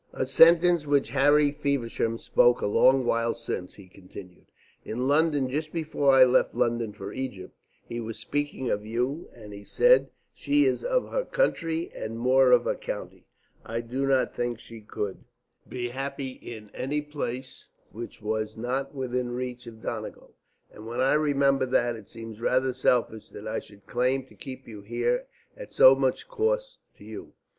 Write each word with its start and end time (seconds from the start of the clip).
"A 0.13 0.25
sentence 0.25 0.87
which 0.87 1.09
Harry 1.11 1.51
Feversham 1.51 2.17
spoke 2.17 2.59
a 2.59 2.65
long 2.65 3.05
while 3.05 3.35
since," 3.35 3.75
he 3.75 3.87
continued, 3.87 4.47
"in 4.83 5.07
London 5.07 5.47
just 5.47 5.71
before 5.71 6.11
I 6.11 6.23
left 6.23 6.55
London 6.55 6.91
for 6.91 7.13
Egypt. 7.13 7.55
He 7.87 7.99
was 7.99 8.17
speaking 8.17 8.67
of 8.71 8.83
you, 8.83 9.29
and 9.35 9.53
he 9.53 9.63
said: 9.63 10.09
'She 10.33 10.65
is 10.65 10.83
of 10.83 11.11
her 11.11 11.23
country 11.23 11.91
and 11.93 12.17
more 12.17 12.51
of 12.51 12.63
her 12.63 12.73
county. 12.73 13.27
I 13.63 13.81
do 13.81 14.07
not 14.07 14.33
think 14.35 14.57
she 14.57 14.81
could 14.81 15.23
be 15.69 15.89
happy 15.89 16.31
in 16.31 16.71
any 16.73 17.01
place 17.03 17.67
which 17.91 18.23
was 18.23 18.57
not 18.57 18.95
within 18.95 19.29
reach 19.33 19.67
of 19.67 19.83
Donegal.' 19.83 20.33
And 20.71 20.87
when 20.87 20.99
I 20.99 21.13
remember 21.13 21.67
that, 21.67 21.95
it 21.95 22.09
seems 22.09 22.41
rather 22.41 22.73
selfish 22.73 23.29
that 23.29 23.47
I 23.47 23.59
should 23.59 23.85
claim 23.85 24.25
to 24.25 24.33
keep 24.33 24.67
you 24.67 24.81
here 24.81 25.27
at 25.55 25.73
so 25.73 25.93
much 25.93 26.27
cost 26.27 26.79
to 26.97 27.03
you." 27.03 27.33